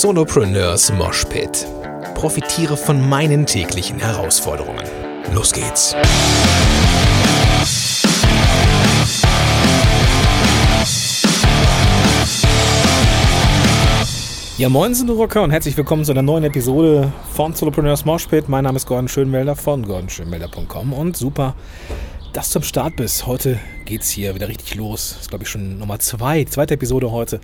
[0.00, 1.66] Solopreneurs Moshpit.
[2.14, 4.82] Profitiere von meinen täglichen Herausforderungen.
[5.34, 5.94] Los geht's.
[14.56, 18.48] Ja, moin, sind Rocker und herzlich willkommen zu einer neuen Episode von Solopreneurs Moshpit.
[18.48, 21.54] Mein Name ist Gordon Schönmelder von gordonschönmelder.com und super,
[22.32, 23.26] dass du am Start bist.
[23.26, 25.10] Heute geht's hier wieder richtig los.
[25.10, 27.40] Das ist, glaube ich, schon Nummer zwei, zweite Episode heute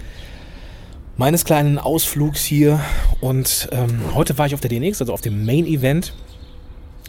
[1.19, 2.81] meines kleinen Ausflugs hier.
[3.21, 6.15] Und ähm, heute war ich auf der DNX, also auf dem Main Event.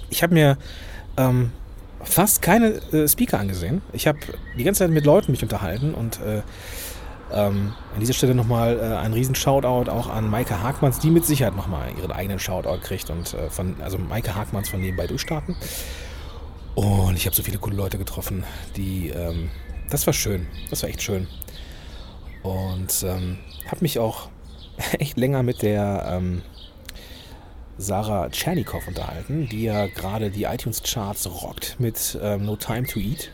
[0.09, 0.57] Ich habe mir
[1.15, 1.51] ähm,
[2.03, 3.81] fast keine äh, Speaker angesehen.
[3.93, 4.19] Ich habe
[4.57, 6.41] die ganze Zeit mit Leuten mich unterhalten und äh,
[7.31, 11.25] ähm, an dieser Stelle nochmal äh, ein riesen Shoutout auch an Maike Hagmanns, die mit
[11.25, 15.55] Sicherheit nochmal ihren eigenen Shoutout kriegt und äh, von, also Maike Hagmanns von nebenbei durchstarten.
[16.73, 18.43] Und ich habe so viele coole Leute getroffen,
[18.75, 19.51] die, ähm,
[19.91, 21.27] das war schön, das war echt schön.
[22.43, 24.29] Und ähm, habe mich auch
[24.99, 26.41] echt länger mit der ähm,
[27.77, 33.31] Sarah Tschernikow unterhalten, die ja gerade die iTunes-Charts rockt mit ähm, No Time to Eat.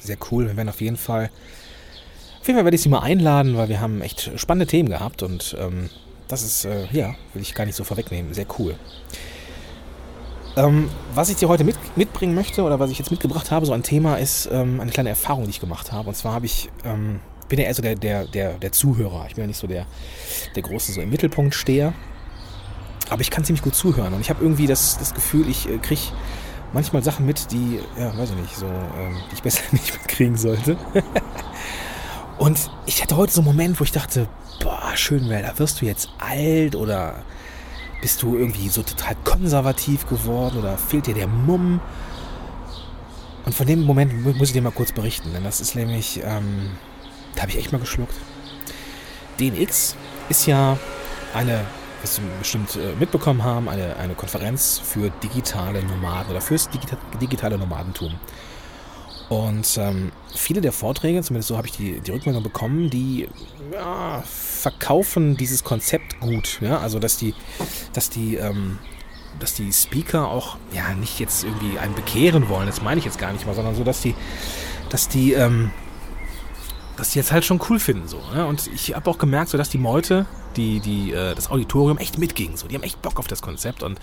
[0.00, 0.46] Sehr cool.
[0.46, 1.30] Wir werden auf jeden Fall,
[2.40, 5.22] auf jeden Fall werde ich sie mal einladen, weil wir haben echt spannende Themen gehabt
[5.22, 5.90] und ähm,
[6.28, 8.32] das ist, äh, ja, will ich gar nicht so vorwegnehmen.
[8.32, 8.76] Sehr cool.
[10.56, 13.72] Ähm, was ich dir heute mit, mitbringen möchte oder was ich jetzt mitgebracht habe, so
[13.72, 16.08] ein Thema, ist ähm, eine kleine Erfahrung, die ich gemacht habe.
[16.08, 17.20] Und zwar habe ich ähm,
[17.52, 19.26] bin ja eher so der, der, der, der Zuhörer.
[19.28, 19.84] Ich bin ja nicht so der,
[20.56, 21.92] der große, so im Mittelpunkt steher.
[23.10, 24.14] Aber ich kann ziemlich gut zuhören.
[24.14, 26.00] Und ich habe irgendwie das, das Gefühl, ich äh, kriege
[26.72, 30.38] manchmal Sachen mit, die, ja, weiß ich nicht, so, ähm, die ich besser nicht mitkriegen
[30.38, 30.78] sollte.
[32.38, 34.28] Und ich hatte heute so einen Moment, wo ich dachte,
[34.62, 37.16] boah, schön wäre, da wirst du jetzt alt oder
[38.00, 41.82] bist du irgendwie so total konservativ geworden oder fehlt dir der Mumm?
[43.44, 46.70] Und von dem Moment muss ich dir mal kurz berichten, denn das ist nämlich, ähm,
[47.34, 48.14] da habe ich echt mal geschluckt.
[49.38, 49.96] DNX
[50.28, 50.78] ist ja
[51.34, 51.64] eine,
[52.00, 56.68] was Sie bestimmt äh, mitbekommen haben, eine, eine Konferenz für digitale Nomaden oder fürs
[57.20, 58.14] digitale Nomadentum.
[59.28, 63.28] Und ähm, viele der Vorträge, zumindest so habe ich die, die Rückmeldung bekommen, die
[63.72, 66.58] ja, verkaufen dieses Konzept gut.
[66.60, 66.80] Ja?
[66.80, 67.34] Also dass die,
[67.94, 68.78] dass die, ähm,
[69.40, 73.18] dass die Speaker auch ja nicht jetzt irgendwie einen bekehren wollen, das meine ich jetzt
[73.18, 74.14] gar nicht mal, sondern so, dass die,
[74.90, 75.70] dass die ähm,
[76.96, 78.08] dass die jetzt halt schon cool finden.
[78.08, 78.46] So, ne?
[78.46, 80.26] Und ich habe auch gemerkt, so dass die Meute,
[80.56, 82.56] die, die, äh, das Auditorium echt mitging.
[82.56, 82.68] So.
[82.68, 83.82] Die haben echt Bock auf das Konzept.
[83.82, 83.98] Und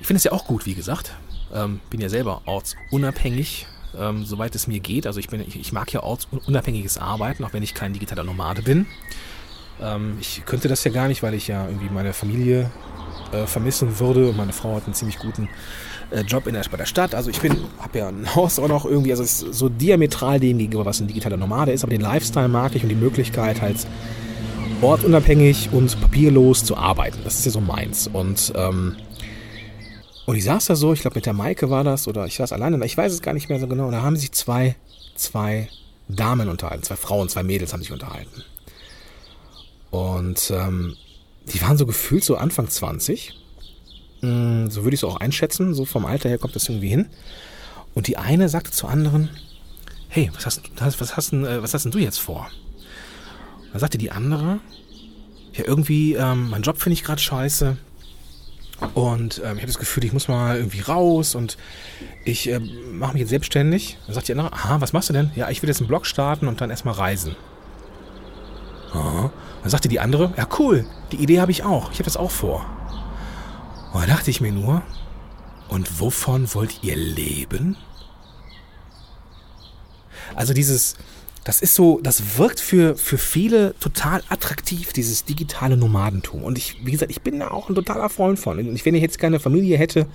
[0.00, 1.14] ich finde es ja auch gut, wie gesagt.
[1.52, 3.66] Ähm, bin ja selber ortsunabhängig,
[3.98, 5.06] ähm, soweit es mir geht.
[5.06, 8.62] Also ich, bin, ich, ich, mag ja ortsunabhängiges Arbeiten, auch wenn ich kein digitaler Nomade
[8.62, 8.86] bin.
[9.80, 12.70] Ähm, ich könnte das ja gar nicht, weil ich ja irgendwie meine Familie
[13.32, 15.48] äh, vermissen würde und meine Frau hat einen ziemlich guten
[16.10, 17.14] äh, Job in der, bei der Stadt.
[17.14, 20.40] Also ich bin, habe ja ein Haus auch noch irgendwie, also es ist so diametral
[20.40, 23.60] dem gegenüber, was ein digitaler Nomade ist, aber den Lifestyle mag ich und die Möglichkeit
[23.60, 23.86] halt
[24.82, 27.18] ortunabhängig und papierlos zu arbeiten.
[27.24, 28.06] Das ist ja so meins.
[28.06, 28.96] Und, ähm,
[30.26, 32.52] und ich saß da so, ich glaube mit der Maike war das, oder ich saß
[32.52, 33.86] alleine, ich weiß es gar nicht mehr so genau.
[33.86, 34.76] Und da haben sich zwei,
[35.14, 35.68] zwei
[36.08, 38.42] Damen unterhalten, zwei Frauen, zwei Mädels haben sich unterhalten.
[39.90, 40.96] Und ähm,
[41.46, 43.34] die waren so gefühlt so Anfang 20
[44.22, 45.74] Mm, so würde ich es auch einschätzen.
[45.74, 47.06] So vom Alter her kommt das irgendwie hin.
[47.94, 49.30] Und die eine sagte zur anderen,
[50.08, 52.50] hey, was hast, was hast, äh, was hast denn du jetzt vor?
[53.72, 54.60] Da sagte die andere,
[55.52, 57.76] ja, irgendwie, ähm, mein Job finde ich gerade scheiße.
[58.94, 61.58] Und ähm, ich habe das Gefühl, ich muss mal irgendwie raus und
[62.24, 63.98] ich äh, mache mich jetzt selbstständig.
[64.06, 65.30] Dann sagt die andere, aha, was machst du denn?
[65.36, 67.36] Ja, ich will jetzt einen Blog starten und dann erstmal reisen.
[68.92, 69.30] Aha.
[69.62, 71.92] Dann sagte die andere, ja cool, die Idee habe ich auch.
[71.92, 72.64] Ich habe das auch vor.
[73.92, 74.82] Und da dachte ich mir nur,
[75.68, 77.76] und wovon wollt ihr leben?
[80.34, 80.96] Also dieses,
[81.44, 86.42] das ist so, das wirkt für, für viele total attraktiv, dieses digitale Nomadentum.
[86.42, 88.58] Und ich, wie gesagt, ich bin da auch ein totaler Freund von.
[88.58, 90.06] Und wenn ich jetzt keine Familie hätte,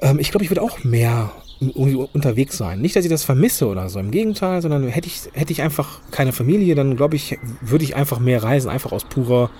[0.00, 2.80] ähm, ich glaube, ich würde auch mehr unterwegs sein.
[2.80, 6.00] Nicht, dass ich das vermisse oder so, im Gegenteil, sondern hätte ich, hätte ich einfach
[6.10, 9.50] keine Familie, dann glaube ich, würde ich einfach mehr reisen, einfach aus purer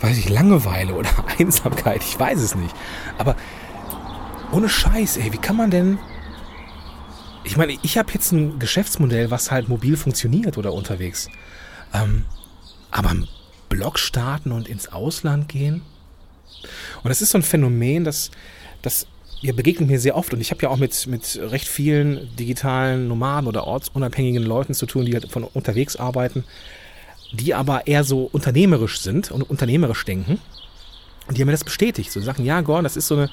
[0.00, 2.74] weiß ich, Langeweile oder Einsamkeit, ich weiß es nicht.
[3.18, 3.36] Aber
[4.52, 5.98] ohne Scheiß, ey, wie kann man denn.
[7.44, 11.28] Ich meine, ich habe jetzt ein Geschäftsmodell, was halt mobil funktioniert oder unterwegs.
[11.92, 12.24] Ähm,
[12.90, 13.28] aber einen
[13.68, 15.82] Blog starten und ins Ausland gehen?
[17.02, 18.30] Und das ist so ein Phänomen, das,
[18.80, 19.06] das
[19.40, 20.32] ja, begegnet mir sehr oft.
[20.32, 24.86] Und ich habe ja auch mit, mit recht vielen digitalen Nomaden oder ortsunabhängigen Leuten zu
[24.86, 26.44] tun, die halt von unterwegs arbeiten
[27.34, 30.38] die aber eher so unternehmerisch sind und unternehmerisch denken.
[31.26, 32.12] Und die haben mir das bestätigt.
[32.12, 33.30] So sagen, ja, Gordon, das ist so eine,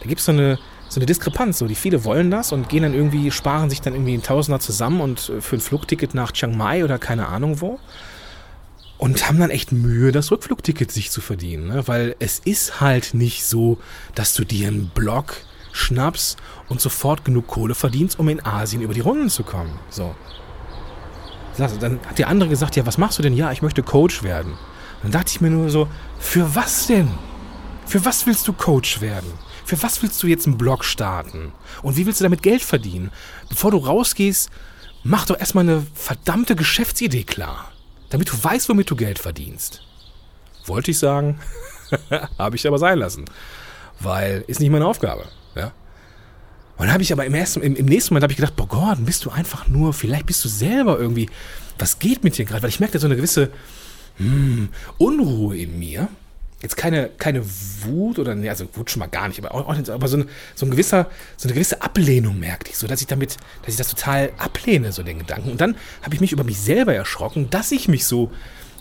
[0.00, 0.58] da gibt es so eine,
[0.88, 1.58] so eine Diskrepanz.
[1.58, 4.60] So, die viele wollen das und gehen dann irgendwie, sparen sich dann irgendwie ein Tausender
[4.60, 7.78] zusammen und äh, für ein Flugticket nach Chiang Mai oder keine Ahnung wo.
[9.02, 11.66] Und haben dann echt Mühe, das Rückflugticket sich zu verdienen.
[11.66, 11.88] Ne?
[11.88, 13.78] Weil es ist halt nicht so,
[14.14, 15.34] dass du dir einen Blog
[15.72, 16.38] schnappst
[16.68, 19.76] und sofort genug Kohle verdienst, um in Asien über die Runden zu kommen.
[19.90, 20.14] So.
[21.58, 23.34] Dann hat der andere gesagt, ja, was machst du denn?
[23.34, 24.52] Ja, ich möchte Coach werden.
[25.02, 25.88] dann dachte ich mir nur so,
[26.20, 27.10] für was denn?
[27.84, 29.32] Für was willst du Coach werden?
[29.64, 31.50] Für was willst du jetzt einen Blog starten?
[31.82, 33.10] Und wie willst du damit Geld verdienen?
[33.48, 34.48] Bevor du rausgehst,
[35.02, 37.71] mach doch erstmal eine verdammte Geschäftsidee klar
[38.12, 39.82] damit du weißt, womit du Geld verdienst.
[40.66, 41.40] Wollte ich sagen,
[42.38, 43.24] habe ich aber sein lassen,
[44.00, 45.24] weil ist nicht meine Aufgabe.
[45.54, 45.72] Ja?
[46.76, 48.68] Und dann habe ich aber im, ersten, im, im nächsten Moment habe ich gedacht, boah
[48.68, 51.28] Gordon, bist du einfach nur, vielleicht bist du selber irgendwie,
[51.78, 52.62] was geht mit dir gerade?
[52.62, 53.50] Weil ich merke da so eine gewisse
[54.18, 54.68] hm,
[54.98, 56.08] Unruhe in mir
[56.62, 60.08] jetzt keine, keine Wut oder, nee, also Wut schon mal gar nicht, aber, auch, aber
[60.08, 63.36] so, ein, so, ein gewisser, so eine gewisse Ablehnung merkte ich, so dass ich damit,
[63.62, 65.50] dass ich das total ablehne, so den Gedanken.
[65.50, 68.30] Und dann habe ich mich über mich selber erschrocken, dass ich mich so,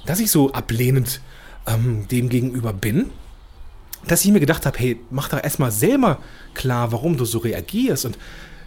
[0.06, 1.22] dass ich so ablehnend
[1.68, 3.10] ähm, dem gegenüber bin,
[4.08, 6.20] dass ich mir gedacht habe, hey, mach doch erstmal selber
[6.54, 8.18] klar, warum du so reagierst und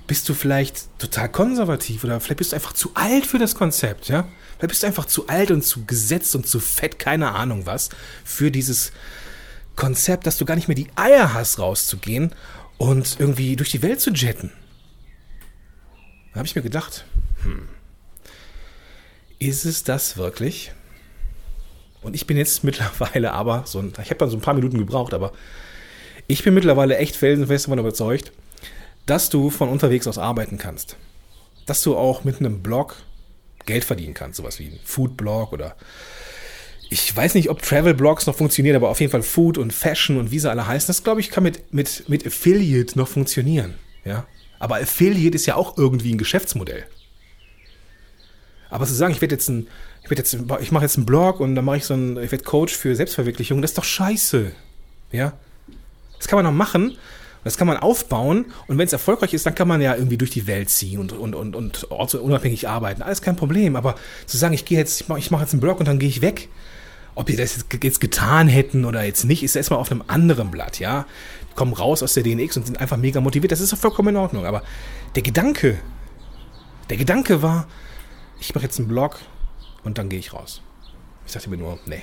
[0.06, 4.09] bist du vielleicht total konservativ oder vielleicht bist du einfach zu alt für das Konzept,
[4.09, 4.29] ja?
[4.59, 7.91] Vielleicht bist du einfach zu alt und zu gesetzt und zu fett, keine Ahnung was,
[8.25, 8.93] für dieses
[9.77, 12.33] Konzept, dass du gar nicht mehr die Eier hast, rauszugehen
[12.79, 14.53] und irgendwie durch die Welt zu jetten.
[16.33, 17.05] Da habe ich mir gedacht,
[17.43, 17.69] hm,
[19.39, 20.73] ist es das wirklich?
[22.03, 25.15] Und ich bin jetzt mittlerweile aber, so ich habe dann so ein paar Minuten gebraucht,
[25.15, 25.33] aber
[26.27, 28.33] ich bin mittlerweile echt felsenfest davon überzeugt,
[29.06, 30.97] dass du von unterwegs aus arbeiten kannst.
[31.67, 32.97] Dass du auch mit einem Blog
[33.67, 35.77] Geld verdienen kannst, sowas wie ein Food-Blog oder
[36.91, 40.31] ich weiß nicht, ob Travel-Blogs noch funktionieren, aber auf jeden Fall Food und Fashion und
[40.31, 43.75] wie sie alle heißen, das glaube ich kann mit, mit, mit Affiliate noch funktionieren.
[44.05, 44.27] Ja?
[44.59, 46.85] Aber Affiliate ist ja auch irgendwie ein Geschäftsmodell.
[48.71, 49.69] Aber zu sagen, ich werde jetzt ein,
[50.05, 50.11] ich
[50.61, 52.95] ich mache jetzt einen Blog und dann mache ich so einen, ich werde Coach für
[52.95, 54.53] Selbstverwirklichung, das ist doch scheiße.
[55.11, 55.33] Ja?
[56.19, 56.97] Das kann man noch machen,
[57.44, 60.31] das kann man aufbauen und wenn es erfolgreich ist, dann kann man ja irgendwie durch
[60.31, 63.02] die Welt ziehen und, und, und, und ortsunabhängig arbeiten.
[63.02, 63.76] Alles kein Problem.
[63.76, 63.94] Aber
[64.26, 66.23] zu sagen, ich gehe jetzt, ich mache mach jetzt einen Blog und dann gehe ich
[66.23, 66.49] weg,
[67.14, 70.81] ob die das jetzt getan hätten oder jetzt nicht, ist erstmal auf einem anderen Blatt,
[70.81, 71.06] ja.
[71.50, 73.52] Die kommen raus aus der DNX und sind einfach mega motiviert.
[73.52, 74.46] Das ist doch vollkommen in Ordnung.
[74.46, 74.62] Aber
[75.14, 75.79] der Gedanke,
[76.91, 77.69] der Gedanke war,
[78.41, 79.19] ich mache jetzt einen Blog
[79.85, 80.62] und dann gehe ich raus.
[81.26, 82.02] Ich dachte mir nur, nee.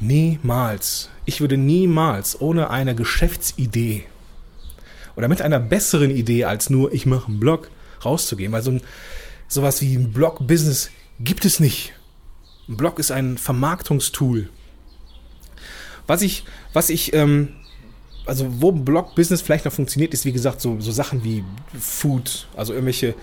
[0.00, 1.10] Niemals.
[1.24, 4.04] Ich würde niemals ohne eine Geschäftsidee
[5.18, 7.72] oder mit einer besseren Idee als nur, ich mache einen Blog,
[8.04, 8.52] rauszugehen.
[8.52, 8.80] Weil so ein,
[9.48, 11.92] sowas wie ein Blog-Business gibt es nicht.
[12.68, 14.48] Ein Blog ist ein Vermarktungstool.
[16.06, 17.48] Was ich, was ich, ähm,
[18.26, 21.42] also wo ein Blog-Business vielleicht noch funktioniert, ist wie gesagt so, so Sachen wie
[21.76, 23.16] Food, also irgendwelche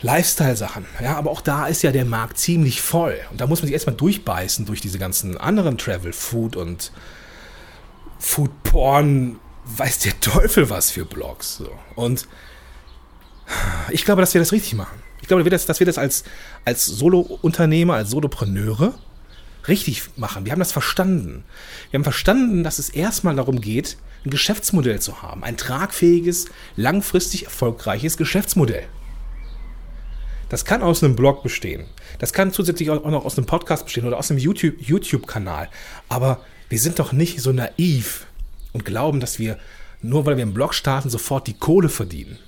[0.00, 0.86] Lifestyle-Sachen.
[1.02, 3.18] Ja, aber auch da ist ja der Markt ziemlich voll.
[3.32, 6.92] Und da muss man sich erstmal durchbeißen durch diese ganzen anderen Travel, Food und
[8.20, 11.56] Food Porn weiß der Teufel was für Blogs.
[11.56, 11.70] So.
[11.94, 12.28] Und
[13.90, 15.02] ich glaube, dass wir das richtig machen.
[15.20, 16.24] Ich glaube, dass wir das als,
[16.64, 18.94] als Solo-Unternehmer, als Solopreneure
[19.68, 20.44] richtig machen.
[20.44, 21.44] Wir haben das verstanden.
[21.90, 25.42] Wir haben verstanden, dass es erstmal darum geht, ein Geschäftsmodell zu haben.
[25.42, 26.46] Ein tragfähiges,
[26.76, 28.84] langfristig erfolgreiches Geschäftsmodell.
[30.48, 31.86] Das kann aus einem Blog bestehen.
[32.18, 35.68] Das kann zusätzlich auch noch aus einem Podcast bestehen oder aus einem YouTube-Kanal.
[36.08, 38.26] Aber wir sind doch nicht so naiv,
[38.74, 39.58] und glauben, dass wir
[40.02, 42.38] nur weil wir einen Blog starten, sofort die Kohle verdienen.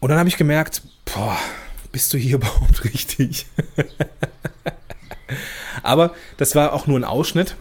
[0.00, 1.38] Und dann habe ich gemerkt, boah,
[1.90, 3.46] bist du hier überhaupt richtig?
[5.82, 7.56] Aber das war auch nur ein Ausschnitt.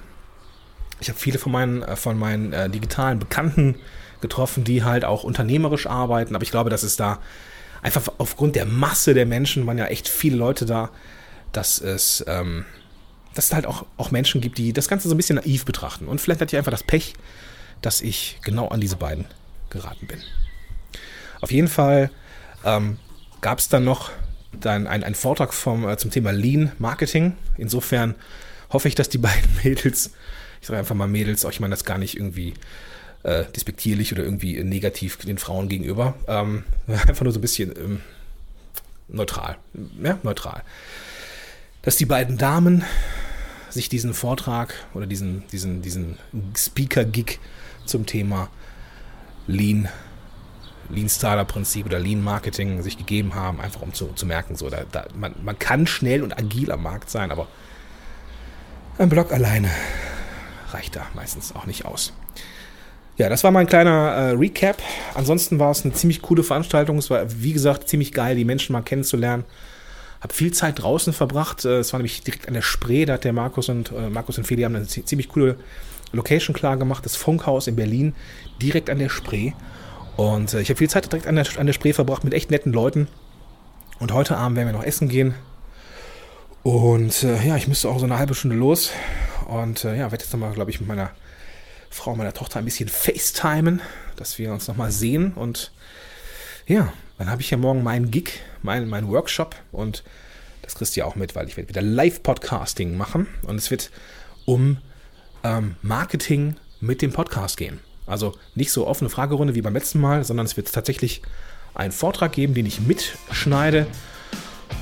[0.99, 3.75] Ich habe viele von meinen, äh, von meinen äh, digitalen Bekannten
[4.19, 6.35] getroffen, die halt auch unternehmerisch arbeiten.
[6.35, 7.19] Aber ich glaube, dass es da
[7.81, 10.89] einfach aufgrund der Masse der Menschen waren ja echt viele Leute da,
[11.51, 12.65] dass es ähm,
[13.33, 16.07] dass es halt auch, auch Menschen gibt, die das Ganze so ein bisschen naiv betrachten.
[16.07, 17.13] Und vielleicht hatte ich einfach das Pech,
[17.81, 19.25] dass ich genau an diese beiden
[19.69, 20.19] geraten bin.
[21.41, 22.09] Auf jeden Fall
[22.63, 22.97] ähm,
[23.41, 24.11] gab es dann noch
[24.59, 27.35] dann einen, einen Vortrag vom, äh, zum Thema Lean Marketing.
[27.57, 28.15] Insofern
[28.69, 30.11] hoffe ich, dass die beiden Mädels,
[30.61, 32.53] ich sage einfach mal Mädels, auch ich meine das gar nicht irgendwie
[33.23, 38.01] äh, despektierlich oder irgendwie negativ den Frauen gegenüber, ähm, einfach nur so ein bisschen ähm,
[39.07, 39.57] neutral.
[40.01, 40.63] Ja, neutral.
[41.81, 42.83] Dass die beiden Damen
[43.73, 46.17] sich diesen Vortrag oder diesen, diesen, diesen
[46.55, 47.39] Speaker-Gig
[47.85, 48.49] zum Thema
[49.47, 49.89] Lean,
[50.89, 54.69] Lean Startup Prinzip oder Lean Marketing sich gegeben haben, einfach um zu, zu merken, so,
[54.69, 57.47] da, da, man, man kann schnell und agil am Markt sein, aber
[58.97, 59.69] ein Blog alleine
[60.71, 62.13] reicht da meistens auch nicht aus.
[63.17, 64.81] Ja, das war mein kleiner äh, Recap.
[65.13, 66.97] Ansonsten war es eine ziemlich coole Veranstaltung.
[66.97, 69.45] Es war, wie gesagt, ziemlich geil, die Menschen mal kennenzulernen
[70.23, 71.65] habe viel Zeit draußen verbracht.
[71.65, 74.37] Äh, es war nämlich direkt an der Spree, da hat der Markus und äh, Markus
[74.37, 75.57] und Feli haben eine ziemlich coole
[76.13, 78.15] Location klar gemacht, das Funkhaus in Berlin,
[78.61, 79.51] direkt an der Spree.
[80.15, 82.51] Und äh, ich habe viel Zeit direkt an der, an der Spree verbracht mit echt
[82.51, 83.07] netten Leuten.
[83.99, 85.35] Und heute Abend werden wir noch essen gehen.
[86.61, 88.91] Und äh, ja, ich müsste auch so eine halbe Stunde los.
[89.47, 91.11] Und äh, ja, werde jetzt nochmal, glaube ich, mit meiner
[91.89, 93.81] Frau, meiner Tochter ein bisschen FaceTimen,
[94.15, 95.33] dass wir uns nochmal sehen.
[95.33, 95.71] Und
[96.67, 99.55] ja, dann habe ich ja morgen meinen Gig, meinen, meinen Workshop.
[99.71, 100.03] Und
[100.61, 103.27] das kriegst du ja auch mit, weil ich werde wieder Live-Podcasting machen.
[103.47, 103.91] Und es wird
[104.45, 104.77] um
[105.43, 107.79] ähm, Marketing mit dem Podcast gehen.
[108.05, 111.21] Also nicht so offene Fragerunde wie beim letzten Mal, sondern es wird tatsächlich
[111.73, 113.87] einen Vortrag geben, den ich mitschneide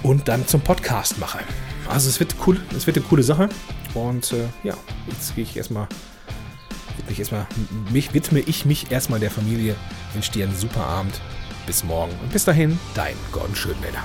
[0.04, 1.40] und dann zum Podcast mache.
[1.88, 3.50] Also es wird cool, es wird eine coole Sache.
[3.94, 4.76] Und äh, ja,
[5.08, 5.88] jetzt gehe ich erstmal,
[6.98, 7.46] widme ich erstmal,
[7.92, 9.76] mich, widme ich mich erstmal der Familie,
[10.14, 11.20] wünsche dir einen super Abend.
[11.66, 14.04] Bis morgen und bis dahin, dein Gordon Schönwälder.